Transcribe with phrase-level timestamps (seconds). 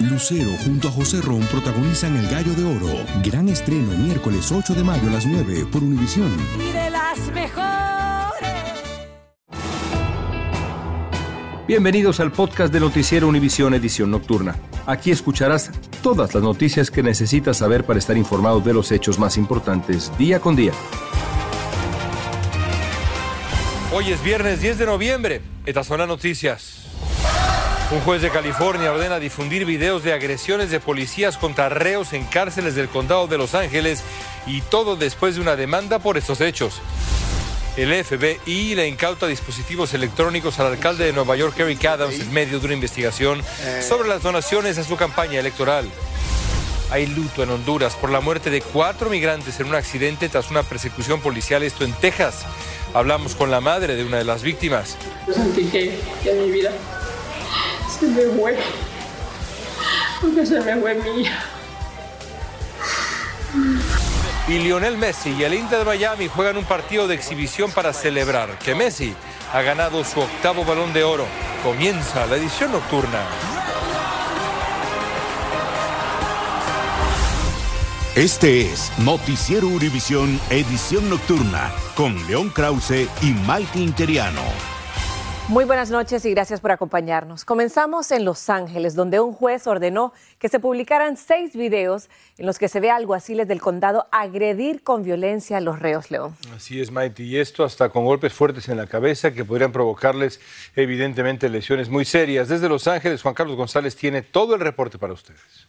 [0.00, 2.88] Lucero junto a José Ron protagonizan El Gallo de Oro.
[3.22, 6.32] Gran estreno miércoles 8 de mayo a las 9 por Univisión.
[6.58, 8.50] Y de las mejores.
[11.68, 14.56] Bienvenidos al podcast de Noticiero Univisión Edición Nocturna.
[14.84, 15.70] Aquí escucharás
[16.02, 20.40] todas las noticias que necesitas saber para estar informado de los hechos más importantes día
[20.40, 20.72] con día.
[23.92, 25.40] Hoy es viernes 10 de noviembre.
[25.64, 26.84] Estas son las noticias.
[27.90, 32.74] Un juez de California ordena difundir videos de agresiones de policías contra reos en cárceles
[32.74, 34.02] del condado de Los Ángeles
[34.46, 36.80] y todo después de una demanda por estos hechos.
[37.76, 42.58] El FBI le incauta dispositivos electrónicos al alcalde de Nueva York, Eric Adams, en medio
[42.58, 43.42] de una investigación
[43.86, 45.88] sobre las donaciones a su campaña electoral.
[46.90, 50.62] Hay luto en Honduras por la muerte de cuatro migrantes en un accidente tras una
[50.62, 52.44] persecución policial, esto en Texas.
[52.94, 54.96] Hablamos con la madre de una de las víctimas.
[55.26, 56.70] Yo sentí que, que mi vida
[58.04, 58.58] se me fue,
[60.20, 61.44] porque se me fue mi hija.
[64.46, 68.58] Y Lionel Messi y el Inter de Miami juegan un partido de exhibición para celebrar
[68.58, 69.14] que Messi
[69.52, 71.24] ha ganado su octavo balón de oro.
[71.62, 73.22] Comienza la edición nocturna.
[78.16, 84.73] Este es Noticiero Univisión Edición Nocturna con León Krause y Maite Interiano.
[85.48, 87.44] Muy buenas noches y gracias por acompañarnos.
[87.44, 92.58] Comenzamos en Los Ángeles, donde un juez ordenó que se publicaran seis videos en los
[92.58, 96.34] que se ve a alguaciles del condado agredir con violencia a los reos León.
[96.56, 100.40] Así es, Maite, y esto hasta con golpes fuertes en la cabeza que podrían provocarles
[100.76, 102.48] evidentemente lesiones muy serias.
[102.48, 105.68] Desde Los Ángeles, Juan Carlos González tiene todo el reporte para ustedes.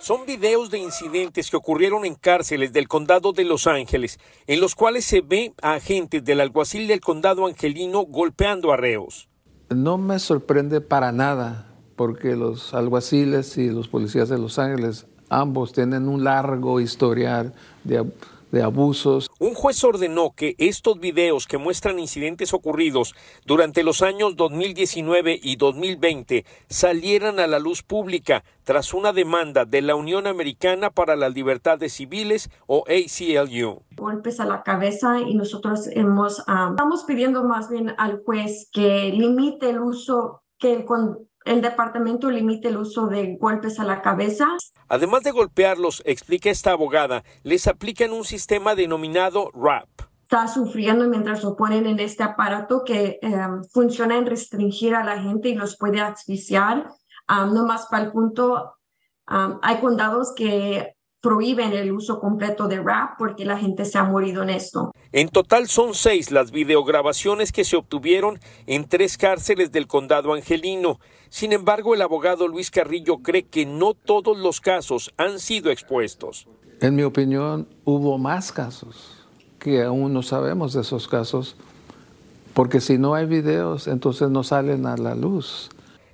[0.00, 4.74] Son videos de incidentes que ocurrieron en cárceles del condado de Los Ángeles, en los
[4.74, 9.28] cuales se ve a agentes del alguacil del condado angelino golpeando a reos.
[9.68, 15.74] No me sorprende para nada, porque los alguaciles y los policías de Los Ángeles ambos
[15.74, 17.52] tienen un largo historial
[17.84, 18.02] de,
[18.50, 19.30] de abusos.
[19.38, 23.14] Un juez ordenó que estos videos que muestran incidentes ocurridos
[23.46, 29.82] durante los años 2019 y 2020 salieran a la luz pública tras una demanda de
[29.82, 33.82] la Unión Americana para las Libertades Civiles o ACLU.
[33.96, 39.10] golpes a la cabeza y nosotros hemos ah, estamos pidiendo más bien al juez que
[39.14, 44.02] limite el uso que el, con- el departamento limite el uso de golpes a la
[44.02, 44.46] cabeza
[44.88, 49.88] Además de golpearlos, explica esta abogada, les aplican un sistema denominado RAP.
[50.22, 55.20] está sufriendo mientras lo ponen en este aparato que eh, funciona en restringir a la
[55.22, 56.90] gente y los puede asfixiar.
[57.26, 58.74] Ah, no más para el punto,
[59.26, 64.04] ah, hay condados que prohíben el uso completo de rap porque la gente se ha
[64.04, 64.92] morido en esto.
[65.12, 70.98] En total son seis las videograbaciones que se obtuvieron en tres cárceles del condado angelino.
[71.28, 76.48] Sin embargo, el abogado Luis Carrillo cree que no todos los casos han sido expuestos.
[76.80, 79.20] En mi opinión, hubo más casos
[79.58, 81.54] que aún no sabemos de esos casos,
[82.54, 85.68] porque si no hay videos, entonces no salen a la luz.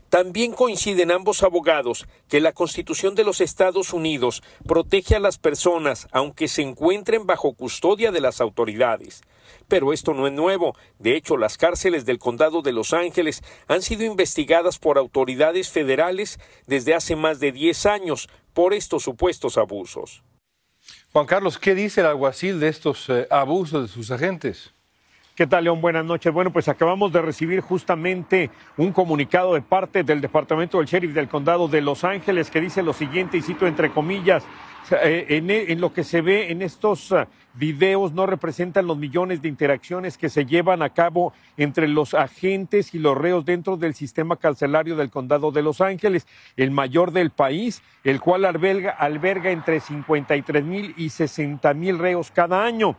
[0.09, 6.09] También coinciden ambos abogados que la Constitución de los Estados Unidos protege a las personas
[6.13, 9.23] aunque se encuentren bajo custodia de las autoridades.
[9.69, 10.77] Pero esto no es nuevo.
[10.99, 16.39] De hecho, las cárceles del condado de Los Ángeles han sido investigadas por autoridades federales
[16.67, 20.23] desde hace más de 10 años por estos supuestos abusos.
[21.13, 24.73] Juan Carlos, ¿qué dice el alguacil de estos eh, abusos de sus agentes?
[25.37, 25.83] ¿Qué tal, León?
[25.83, 26.33] Buenas noches.
[26.33, 28.49] Bueno, pues acabamos de recibir justamente
[28.79, 32.83] un comunicado de parte del Departamento del Sheriff del Condado de Los Ángeles que dice
[32.83, 34.45] lo siguiente, y cito entre comillas,
[35.03, 39.43] eh, en, en lo que se ve en estos ah, videos no representan los millones
[39.43, 43.93] de interacciones que se llevan a cabo entre los agentes y los reos dentro del
[43.93, 46.27] sistema carcelario del condado de Los Ángeles,
[46.57, 52.31] el mayor del país, el cual alberga, alberga entre 53 mil y 60 mil reos
[52.31, 52.97] cada año.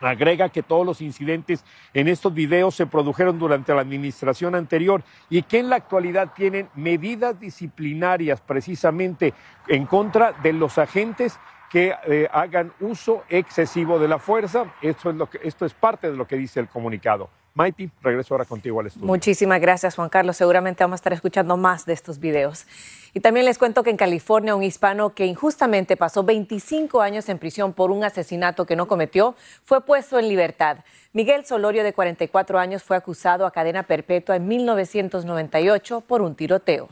[0.00, 1.64] Agrega que todos los incidentes
[1.94, 6.68] en estos videos se produjeron durante la administración anterior y que en la actualidad tienen
[6.74, 9.34] medidas disciplinarias precisamente
[9.68, 11.38] en contra de los agentes
[11.70, 14.72] que eh, hagan uso excesivo de la fuerza.
[14.80, 17.28] Esto es, lo que, esto es parte de lo que dice el comunicado.
[17.56, 19.06] Maiti, regreso ahora contigo al estudio.
[19.06, 20.36] Muchísimas gracias, Juan Carlos.
[20.36, 22.66] Seguramente vamos a estar escuchando más de estos videos.
[23.14, 27.38] Y también les cuento que en California un hispano que injustamente pasó 25 años en
[27.38, 30.84] prisión por un asesinato que no cometió fue puesto en libertad.
[31.14, 36.90] Miguel Solorio, de 44 años, fue acusado a cadena perpetua en 1998 por un tiroteo.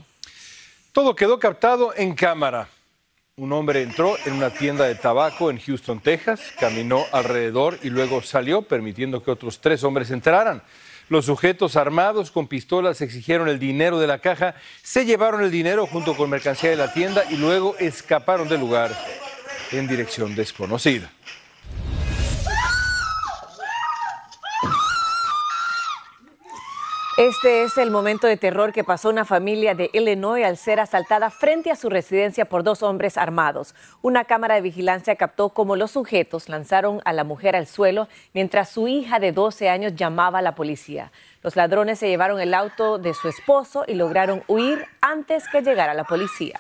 [0.93, 2.71] Todo quedó captado en cámara.
[3.37, 8.23] Un hombre entró en una tienda de tabaco en Houston, Texas, caminó alrededor y luego
[8.23, 10.63] salió, permitiendo que otros tres hombres entraran.
[11.09, 14.55] Los sujetos armados con pistolas exigieron el dinero de la caja,
[14.85, 18.97] se llevaron el dinero junto con mercancía de la tienda y luego escaparon del lugar
[19.73, 21.11] en dirección desconocida.
[27.17, 31.31] Este es el momento de terror que pasó una familia de Illinois al ser asaltada
[31.31, 33.77] frente a su residencia por dos hombres armados.
[34.03, 38.71] Una cámara de vigilancia captó cómo los sujetos lanzaron a la mujer al suelo mientras
[38.71, 41.13] su hija de 12 años llamaba a la policía.
[41.45, 45.95] Los ladrones se llevaron el auto de su esposo y lograron huir antes que llegara
[45.95, 46.59] la policía.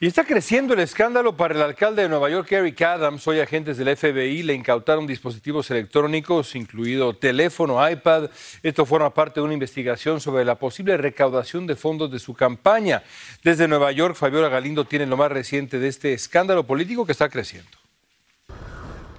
[0.00, 3.26] Y está creciendo el escándalo para el alcalde de Nueva York, Eric Adams.
[3.26, 8.30] Hoy agentes del FBI le incautaron dispositivos electrónicos, incluido teléfono, iPad.
[8.62, 13.02] Esto forma parte de una investigación sobre la posible recaudación de fondos de su campaña.
[13.42, 17.28] Desde Nueva York, Fabiola Galindo tiene lo más reciente de este escándalo político que está
[17.28, 17.87] creciendo.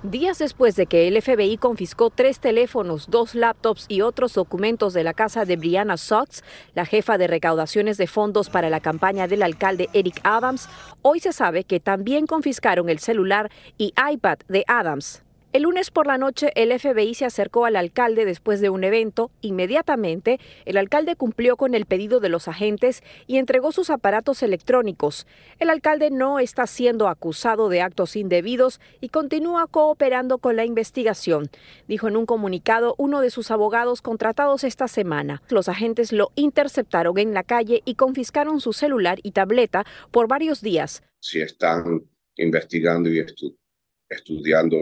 [0.04, 5.04] Días después de que el FBI confiscó tres teléfonos, dos laptops y otros documentos de
[5.04, 6.42] la casa de Brianna Sox,
[6.74, 10.70] la jefa de recaudaciones de fondos para la campaña del alcalde Eric Adams,
[11.02, 15.22] hoy se sabe que también confiscaron el celular y iPad de Adams.
[15.52, 19.32] El lunes por la noche el FBI se acercó al alcalde después de un evento.
[19.42, 25.26] Inmediatamente el alcalde cumplió con el pedido de los agentes y entregó sus aparatos electrónicos.
[25.58, 31.50] El alcalde no está siendo acusado de actos indebidos y continúa cooperando con la investigación,
[31.88, 35.42] dijo en un comunicado uno de sus abogados contratados esta semana.
[35.50, 40.62] Los agentes lo interceptaron en la calle y confiscaron su celular y tableta por varios
[40.62, 41.02] días.
[41.20, 42.04] Si están
[42.36, 43.59] investigando y estudiando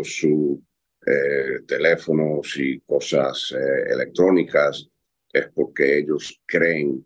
[0.03, 0.59] sus
[1.05, 4.89] eh, teléfonos y cosas eh, electrónicas
[5.31, 7.05] es porque ellos creen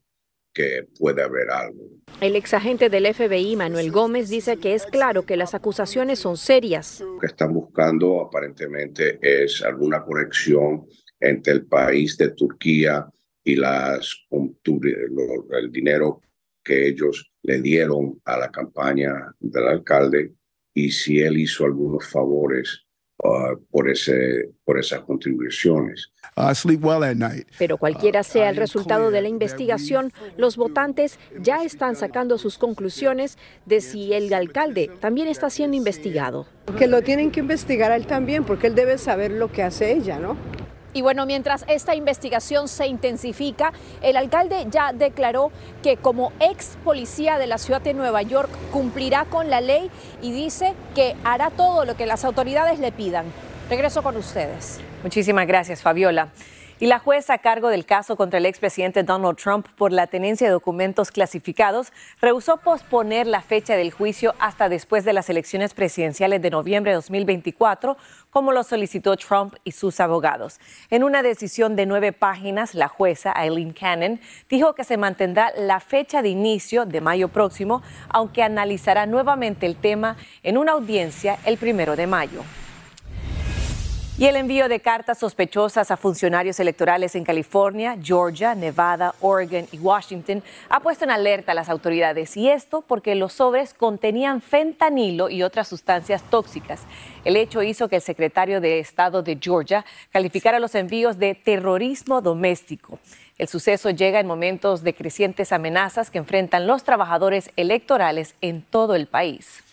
[0.53, 1.89] que puede haber algo.
[2.19, 6.99] El exagente del FBI, Manuel Gómez, dice que es claro que las acusaciones son serias.
[6.99, 10.87] Lo que están buscando aparentemente es alguna conexión
[11.19, 13.07] entre el país de Turquía
[13.43, 16.21] y las, el dinero
[16.63, 20.33] que ellos le dieron a la campaña del alcalde
[20.73, 22.85] y si él hizo algunos favores
[23.19, 26.11] uh, por, ese, por esas contribuciones.
[27.59, 33.37] Pero cualquiera sea el resultado de la investigación, los votantes ya están sacando sus conclusiones
[33.65, 36.47] de si el alcalde también está siendo investigado.
[36.77, 39.91] Que lo tienen que investigar a él también, porque él debe saber lo que hace
[39.91, 40.37] ella, ¿no?
[40.93, 45.51] Y bueno, mientras esta investigación se intensifica, el alcalde ya declaró
[45.83, 49.89] que como ex policía de la ciudad de Nueva York cumplirá con la ley
[50.21, 53.25] y dice que hará todo lo que las autoridades le pidan.
[53.69, 54.79] Regreso con ustedes.
[55.03, 56.29] Muchísimas gracias, Fabiola.
[56.81, 60.47] Y la jueza a cargo del caso contra el expresidente Donald Trump por la tenencia
[60.47, 66.41] de documentos clasificados rehusó posponer la fecha del juicio hasta después de las elecciones presidenciales
[66.41, 67.97] de noviembre de 2024,
[68.31, 70.59] como lo solicitó Trump y sus abogados.
[70.89, 74.19] En una decisión de nueve páginas, la jueza Eileen Cannon
[74.49, 79.75] dijo que se mantendrá la fecha de inicio de mayo próximo, aunque analizará nuevamente el
[79.75, 82.41] tema en una audiencia el primero de mayo.
[84.17, 89.79] Y el envío de cartas sospechosas a funcionarios electorales en California, Georgia, Nevada, Oregon y
[89.79, 92.35] Washington ha puesto en alerta a las autoridades.
[92.35, 96.81] Y esto porque los sobres contenían fentanilo y otras sustancias tóxicas.
[97.23, 102.21] El hecho hizo que el secretario de Estado de Georgia calificara los envíos de terrorismo
[102.21, 102.99] doméstico.
[103.37, 108.93] El suceso llega en momentos de crecientes amenazas que enfrentan los trabajadores electorales en todo
[108.93, 109.63] el país.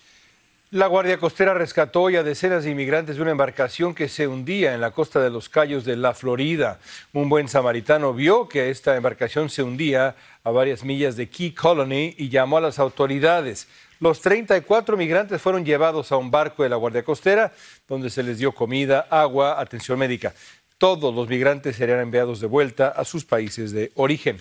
[0.71, 4.75] La Guardia Costera rescató hoy a decenas de inmigrantes de una embarcación que se hundía
[4.75, 6.79] en la costa de los Cayos de la Florida.
[7.15, 12.15] Un buen samaritano vio que esta embarcación se hundía a varias millas de Key Colony
[12.19, 13.67] y llamó a las autoridades.
[13.99, 17.55] Los 34 migrantes fueron llevados a un barco de la Guardia Costera,
[17.89, 20.35] donde se les dio comida, agua, atención médica.
[20.77, 24.37] Todos los migrantes serían enviados de vuelta a sus países de origen.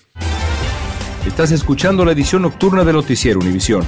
[1.25, 3.87] Estás escuchando la edición nocturna de Noticiero Univisión.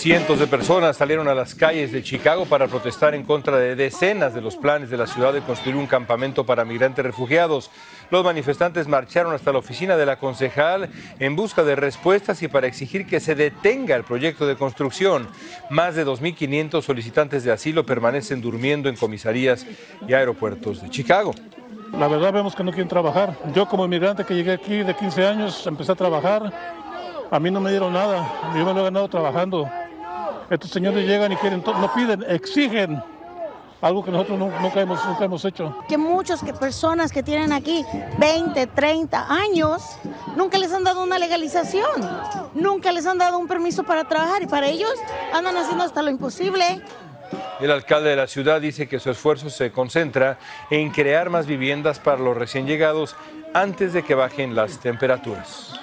[0.00, 4.32] Cientos de personas salieron a las calles de Chicago para protestar en contra de decenas
[4.32, 7.70] de los planes de la ciudad de construir un campamento para migrantes refugiados.
[8.10, 10.88] Los manifestantes marcharon hasta la oficina de la concejal
[11.18, 15.28] en busca de respuestas y para exigir que se detenga el proyecto de construcción.
[15.68, 19.66] Más de 2.500 solicitantes de asilo permanecen durmiendo en comisarías
[20.08, 21.34] y aeropuertos de Chicago.
[21.92, 23.36] La verdad vemos que no quieren trabajar.
[23.54, 26.50] Yo como inmigrante que llegué aquí de 15 años, empecé a trabajar.
[27.30, 28.26] A mí no me dieron nada.
[28.56, 29.68] Yo me lo he ganado trabajando.
[30.50, 33.00] Estos señores llegan y quieren, no piden, exigen
[33.80, 35.74] algo que nosotros nunca hemos, nunca hemos hecho.
[35.88, 37.84] Que muchas que personas que tienen aquí
[38.18, 39.82] 20, 30 años,
[40.36, 41.88] nunca les han dado una legalización,
[42.54, 44.92] nunca les han dado un permiso para trabajar y para ellos
[45.32, 46.82] andan haciendo hasta lo imposible.
[47.60, 50.38] El alcalde de la ciudad dice que su esfuerzo se concentra
[50.70, 53.14] en crear más viviendas para los recién llegados
[53.54, 55.79] antes de que bajen las temperaturas.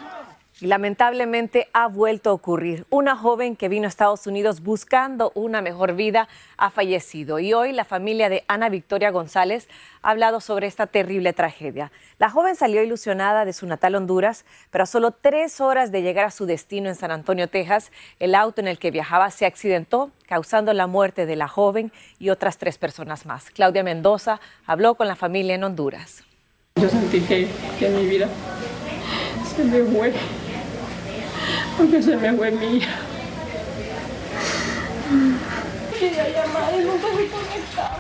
[0.60, 2.88] Lamentablemente ha vuelto a ocurrir.
[2.90, 7.74] Una joven que vino a Estados Unidos buscando una mejor vida ha fallecido y hoy
[7.74, 9.68] la familia de Ana Victoria González
[10.02, 11.92] ha hablado sobre esta terrible tragedia.
[12.18, 16.26] La joven salió ilusionada de su natal Honduras, pero a solo tres horas de llegar
[16.26, 20.10] a su destino en San Antonio, Texas, el auto en el que viajaba se accidentó,
[20.28, 23.52] causando la muerte de la joven y otras tres personas más.
[23.52, 26.24] Claudia Mendoza habló con la familia en Honduras.
[26.78, 27.48] Yo sentí que,
[27.78, 28.28] que mi vida
[29.56, 30.14] se me fue
[31.77, 32.96] porque se me fue mi hija.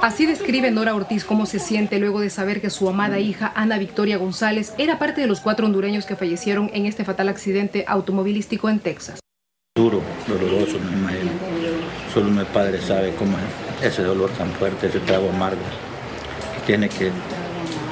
[0.01, 3.77] Así describe Nora Ortiz cómo se siente luego de saber que su amada hija Ana
[3.77, 8.69] Victoria González era parte de los cuatro hondureños que fallecieron en este fatal accidente automovilístico
[8.69, 9.19] en Texas.
[9.75, 11.31] Duro, doloroso, me imagino.
[12.13, 13.37] Solo mi padre sabe cómo
[13.81, 15.61] es ese dolor tan fuerte, ese trago amargo.
[16.55, 17.11] Que tiene que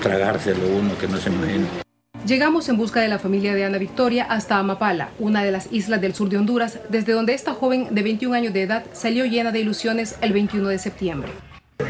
[0.02, 1.85] tragárselo uno que no se imagina.
[2.26, 6.02] Llegamos en busca de la familia de Ana Victoria hasta Amapala, una de las islas
[6.02, 9.52] del sur de Honduras, desde donde esta joven de 21 años de edad salió llena
[9.52, 11.32] de ilusiones el 21 de septiembre.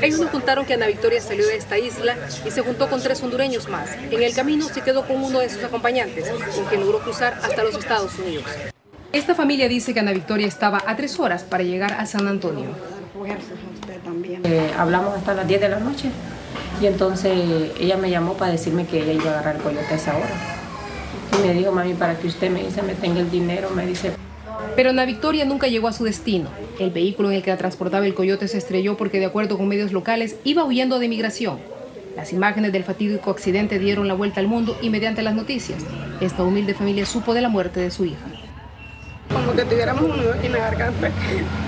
[0.01, 3.23] Ellos nos contaron que Ana Victoria salió de esta isla y se juntó con tres
[3.23, 3.95] hondureños más.
[4.11, 7.63] En el camino se quedó con uno de sus acompañantes, con quien logró cruzar hasta
[7.63, 8.43] los Estados Unidos.
[9.13, 12.67] Esta familia dice que Ana Victoria estaba a tres horas para llegar a San Antonio.
[14.43, 16.09] Eh, hablamos hasta las 10 de la noche
[16.81, 19.95] y entonces ella me llamó para decirme que ella iba a agarrar el coyote a
[19.95, 20.29] esa hora.
[21.37, 24.11] Y me dijo, mami, para que usted me dice, me tenga el dinero, me dice.
[24.75, 26.49] Pero Ana Victoria nunca llegó a su destino.
[26.79, 29.67] El vehículo en el que la transportaba el coyote se estrelló porque, de acuerdo con
[29.67, 31.59] medios locales, iba huyendo de migración.
[32.15, 35.83] Las imágenes del fatídico accidente dieron la vuelta al mundo y mediante las noticias,
[36.21, 38.25] esta humilde familia supo de la muerte de su hija.
[39.31, 41.09] Como que tuviéramos un nudo aquí en la garganta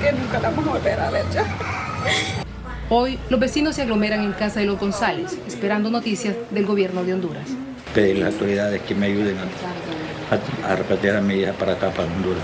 [0.02, 2.47] que nunca la vamos a volver a ver ya.
[2.90, 7.16] Hoy, los vecinos se aglomeran en casa de los González, esperando noticias del gobierno de
[7.16, 7.50] Honduras.
[7.94, 11.90] Pedir a las autoridades que me ayuden a, a, repatriar a mi hija para acá,
[11.90, 12.44] para Honduras.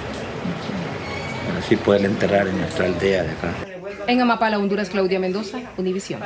[1.47, 3.53] Para así poder enterrar en nuestra aldea de acá.
[4.05, 6.19] En Amapala, Honduras, Claudia Mendoza, Univisión.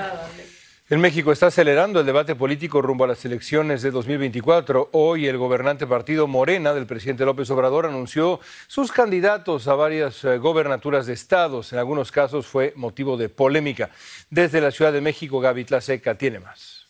[0.90, 4.92] En México está acelerando el debate político rumbo a las elecciones de 2024.
[4.94, 10.38] Hoy el gobernante partido Morena del presidente López Obrador anunció sus candidatos a varias eh,
[10.38, 11.74] gobernaturas de estados.
[11.74, 13.90] En algunos casos fue motivo de polémica.
[14.30, 16.88] Desde la Ciudad de México, Gaby Tlaseca tiene más.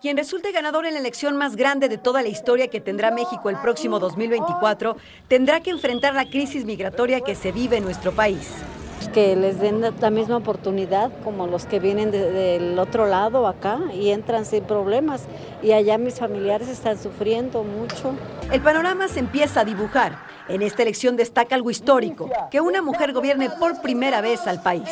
[0.00, 3.50] Quien resulte ganador en la elección más grande de toda la historia que tendrá México
[3.50, 4.96] el próximo 2024
[5.26, 8.62] tendrá que enfrentar la crisis migratoria que se vive en nuestro país
[9.08, 14.10] que les den la misma oportunidad como los que vienen del otro lado acá y
[14.10, 15.24] entran sin problemas.
[15.62, 18.14] Y allá mis familiares están sufriendo mucho.
[18.50, 20.18] El panorama se empieza a dibujar.
[20.48, 24.88] En esta elección destaca algo histórico, que una mujer gobierne por primera vez al país.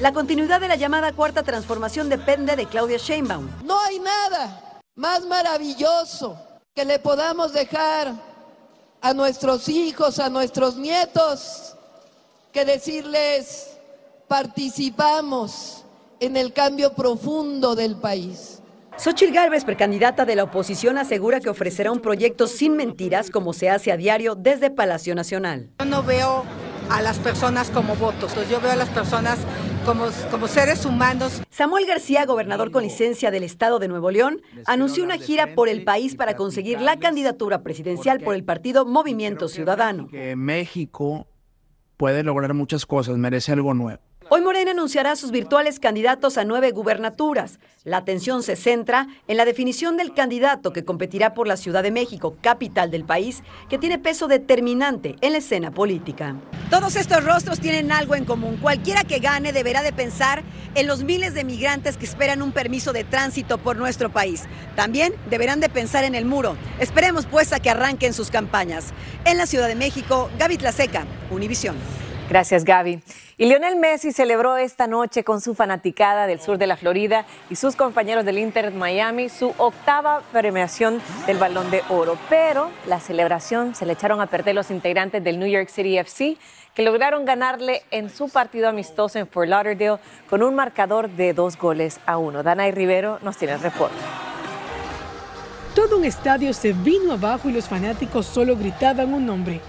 [0.00, 3.48] La continuidad de la llamada cuarta transformación depende de Claudia Sheinbaum.
[3.64, 6.36] No hay nada más maravilloso
[6.74, 8.12] que le podamos dejar
[9.06, 11.76] a nuestros hijos, a nuestros nietos,
[12.52, 13.78] que decirles,
[14.26, 15.84] participamos
[16.18, 18.60] en el cambio profundo del país.
[18.98, 23.70] Xochitl Gálvez, precandidata de la oposición, asegura que ofrecerá un proyecto sin mentiras como se
[23.70, 25.70] hace a diario desde Palacio Nacional.
[25.78, 26.44] Yo no veo
[26.90, 29.38] a las personas como votos, yo veo a las personas
[29.86, 31.42] como, como seres humanos.
[31.48, 35.84] Samuel García, gobernador con licencia del estado de Nuevo León, anunció una gira por el
[35.84, 40.08] país para conseguir la candidatura presidencial por el partido Movimiento Ciudadano.
[40.08, 41.28] Que México
[41.96, 44.02] puede lograr muchas cosas, merece algo nuevo.
[44.28, 47.60] Hoy Morena anunciará a sus virtuales candidatos a nueve gubernaturas.
[47.84, 51.92] La atención se centra en la definición del candidato que competirá por la Ciudad de
[51.92, 56.34] México, capital del país, que tiene peso determinante en la escena política.
[56.70, 58.56] Todos estos rostros tienen algo en común.
[58.60, 60.42] Cualquiera que gane deberá de pensar
[60.74, 64.42] en los miles de migrantes que esperan un permiso de tránsito por nuestro país.
[64.74, 66.56] También deberán de pensar en el muro.
[66.80, 68.86] Esperemos pues a que arranquen sus campañas.
[69.24, 71.76] En la Ciudad de México, Gaby Tlaseca, Univisión.
[72.28, 73.00] Gracias, Gaby.
[73.38, 77.56] Y Lionel Messi celebró esta noche con su fanaticada del sur de la Florida y
[77.56, 82.18] sus compañeros del Inter Miami su octava premiación del Balón de Oro.
[82.28, 86.36] Pero la celebración se le echaron a perder los integrantes del New York City FC,
[86.74, 91.56] que lograron ganarle en su partido amistoso en Fort Lauderdale con un marcador de dos
[91.56, 92.42] goles a uno.
[92.42, 93.96] Dana y Rivero nos tiene el reporte.
[95.76, 99.60] Todo un estadio se vino abajo y los fanáticos solo gritaban un nombre.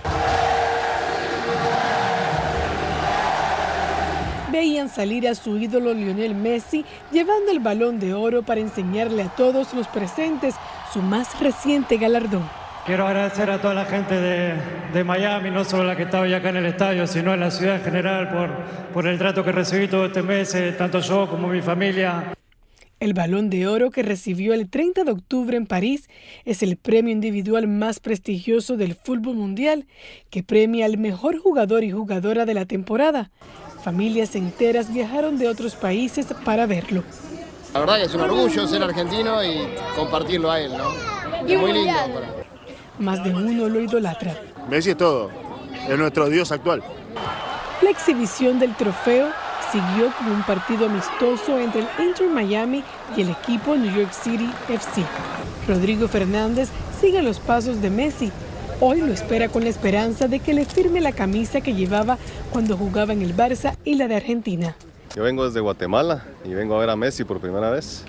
[4.58, 9.30] Veían salir a su ídolo Lionel Messi llevando el balón de oro para enseñarle a
[9.30, 10.56] todos los presentes
[10.92, 12.50] su más reciente galardón.
[12.84, 14.56] Quiero agradecer a toda la gente de,
[14.94, 17.52] de, Miami, no solo la que estaba ya acá en el estadio, sino en la
[17.52, 18.50] ciudad en general, por,
[18.94, 22.34] por el trato que recibí todo este mes, eh, tanto yo como mi familia.
[23.00, 26.10] El balón de oro que recibió el 30 de octubre en París
[26.46, 29.86] es el premio individual más prestigioso del fútbol mundial,
[30.32, 33.30] que premia al mejor jugador y jugadora de la temporada.
[33.88, 37.06] Familias enteras viajaron de otros países para verlo.
[37.74, 39.66] La verdad que es un orgullo ser argentino y
[39.96, 40.90] compartirlo a él, ¿no?
[41.48, 41.94] Es muy lindo.
[43.00, 44.36] Más de uno lo idolatra.
[44.70, 45.32] Messi es todo,
[45.88, 46.84] es nuestro dios actual.
[47.82, 49.30] La exhibición del trofeo
[49.72, 52.84] siguió con un partido amistoso entre el Inter Miami
[53.16, 55.02] y el equipo New York City FC.
[55.66, 56.68] Rodrigo Fernández
[57.00, 58.34] sigue los pasos de Messi.
[58.80, 62.20] Hoy lo espera con la esperanza de que le firme la camisa que llevaba
[62.52, 64.76] cuando jugaba en el Barça y la de Argentina.
[65.16, 68.04] Yo vengo desde Guatemala y vengo a ver a Messi por primera vez.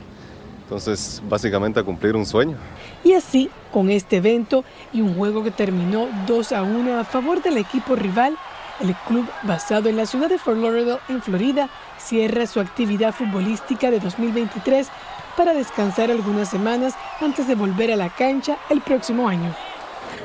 [0.65, 2.59] Entonces, básicamente a cumplir un sueño.
[3.03, 7.43] Y así, con este evento y un juego que terminó 2 a 1 a favor
[7.43, 8.37] del equipo rival,
[8.81, 13.91] el club basado en la ciudad de Fort Lauderdale, en Florida, cierra su actividad futbolística
[13.91, 14.89] de 2023
[15.35, 19.55] para descansar algunas semanas antes de volver a la cancha el próximo año.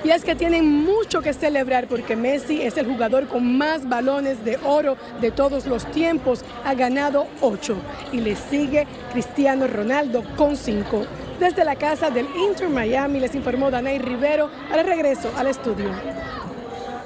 [0.03, 4.43] Y es que tienen mucho que celebrar porque Messi es el jugador con más balones
[4.43, 6.43] de oro de todos los tiempos.
[6.65, 7.77] Ha ganado ocho
[8.11, 11.05] y le sigue Cristiano Ronaldo con cinco.
[11.39, 14.49] Desde la casa del Inter Miami les informó Danay Rivero.
[14.71, 15.89] Al regreso al estudio.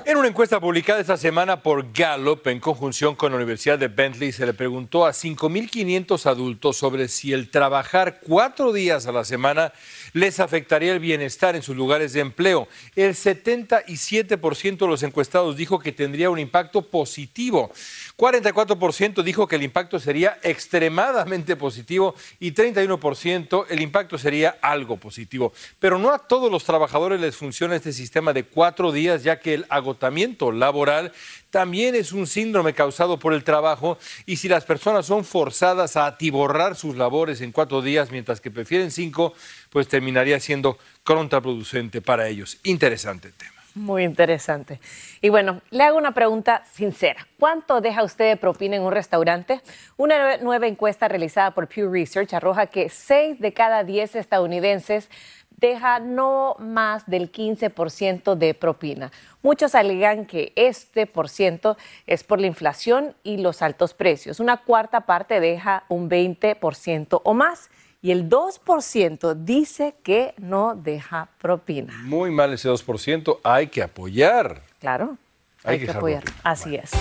[0.07, 4.31] En una encuesta publicada esta semana por Gallup en conjunción con la Universidad de Bentley
[4.31, 9.73] se le preguntó a 5.500 adultos sobre si el trabajar cuatro días a la semana
[10.17, 12.67] les afectaría el bienestar en sus lugares de empleo.
[12.95, 17.71] El 77% de los encuestados dijo que tendría un impacto positivo.
[18.17, 25.53] 44% dijo que el impacto sería extremadamente positivo y 31% el impacto sería algo positivo.
[25.79, 29.53] Pero no a todos los trabajadores les funciona este sistema de cuatro días, ya que
[29.53, 31.11] el agotamiento laboral
[31.49, 36.05] también es un síndrome causado por el trabajo y si las personas son forzadas a
[36.05, 39.33] atiborrar sus labores en cuatro días mientras que prefieren cinco,
[39.69, 42.59] pues terminaría siendo contraproducente para ellos.
[42.63, 43.57] Interesante tema.
[43.77, 44.79] Muy interesante.
[45.21, 47.27] Y bueno, le hago una pregunta sincera.
[47.37, 49.61] ¿Cuánto deja usted de propina en un restaurante?
[49.97, 55.09] Una nueva encuesta realizada por Pew Research arroja que 6 de cada 10 estadounidenses
[55.57, 59.11] deja no más del 15% de propina.
[59.41, 64.39] Muchos alegan que este por ciento es por la inflación y los altos precios.
[64.39, 67.69] Una cuarta parte deja un 20% o más
[68.01, 71.93] y el 2% dice que no deja propina.
[72.03, 74.61] Muy mal ese 2%, hay que apoyar.
[74.79, 75.17] Claro,
[75.63, 76.23] hay, que, apoyar.
[76.43, 76.91] Así es.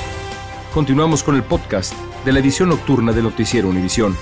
[0.73, 1.92] Continuamos con el podcast
[2.25, 4.16] de la edición nocturna de Noticiero Univisión.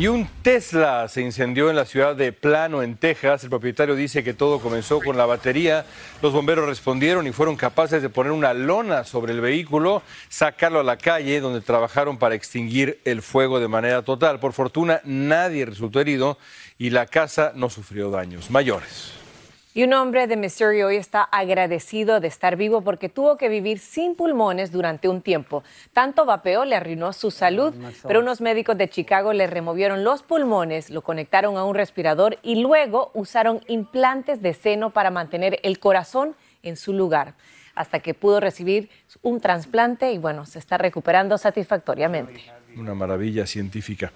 [0.00, 3.44] Y un Tesla se incendió en la ciudad de Plano, en Texas.
[3.44, 5.84] El propietario dice que todo comenzó con la batería.
[6.22, 10.84] Los bomberos respondieron y fueron capaces de poner una lona sobre el vehículo, sacarlo a
[10.84, 14.40] la calle, donde trabajaron para extinguir el fuego de manera total.
[14.40, 16.38] Por fortuna, nadie resultó herido
[16.78, 19.19] y la casa no sufrió daños mayores.
[19.72, 23.78] Y un hombre de Missouri hoy está agradecido de estar vivo porque tuvo que vivir
[23.78, 25.62] sin pulmones durante un tiempo.
[25.92, 30.90] Tanto vapeo le arruinó su salud, pero unos médicos de Chicago le removieron los pulmones,
[30.90, 36.34] lo conectaron a un respirador y luego usaron implantes de seno para mantener el corazón
[36.64, 37.34] en su lugar.
[37.80, 38.90] Hasta que pudo recibir
[39.22, 42.42] un trasplante y bueno, se está recuperando satisfactoriamente.
[42.76, 44.12] Una maravilla científica.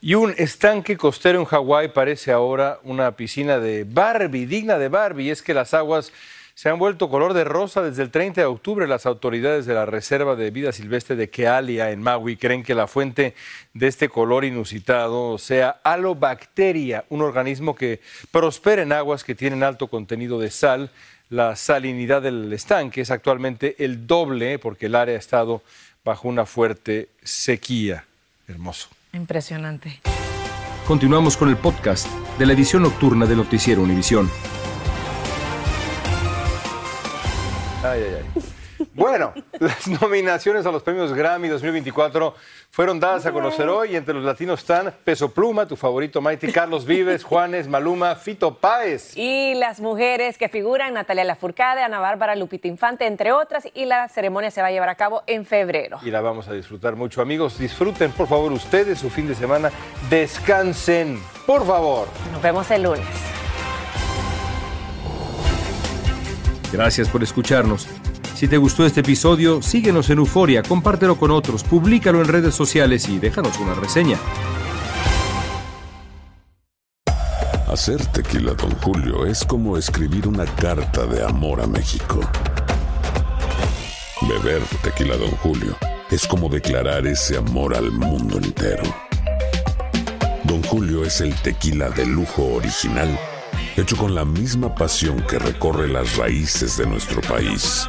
[0.00, 5.26] Y un estanque costero en Hawái parece ahora una piscina de Barbie, digna de Barbie.
[5.26, 6.12] Y es que las aguas
[6.54, 8.88] se han vuelto color de rosa desde el 30 de octubre.
[8.88, 12.86] Las autoridades de la Reserva de Vida Silvestre de Kealia en Maui creen que la
[12.86, 13.34] fuente
[13.74, 19.88] de este color inusitado sea alobacteria, un organismo que prospera en aguas que tienen alto
[19.88, 20.90] contenido de sal.
[21.32, 25.62] La salinidad del estanque es actualmente el doble porque el área ha estado
[26.04, 28.04] bajo una fuerte sequía.
[28.46, 28.90] Hermoso.
[29.14, 30.02] Impresionante.
[30.86, 32.06] Continuamos con el podcast
[32.38, 34.30] de la edición nocturna de Noticiero Univisión.
[37.82, 38.42] Ay, ay, ay.
[38.94, 42.34] Bueno, las nominaciones a los premios Grammy 2024
[42.70, 43.96] fueron dadas a conocer hoy.
[43.96, 49.16] Entre los latinos están Peso Pluma, tu favorito Mighty, Carlos Vives, Juanes, Maluma, Fito Páez.
[49.16, 53.66] Y las mujeres que figuran, Natalia Lafourcade, Ana Bárbara, Lupita Infante, entre otras.
[53.72, 55.98] Y la ceremonia se va a llevar a cabo en febrero.
[56.02, 57.22] Y la vamos a disfrutar mucho.
[57.22, 59.70] Amigos, disfruten por favor ustedes su fin de semana.
[60.10, 62.08] Descansen, por favor.
[62.30, 63.06] Nos vemos el lunes.
[66.72, 67.86] Gracias por escucharnos.
[68.42, 73.08] Si te gustó este episodio, síguenos en Euforia, compártelo con otros, públicalo en redes sociales
[73.08, 74.18] y déjanos una reseña.
[77.68, 82.18] Hacer tequila, Don Julio, es como escribir una carta de amor a México.
[84.22, 85.76] Beber tequila, Don Julio,
[86.10, 88.82] es como declarar ese amor al mundo entero.
[90.42, 93.16] Don Julio es el tequila de lujo original,
[93.76, 97.88] hecho con la misma pasión que recorre las raíces de nuestro país.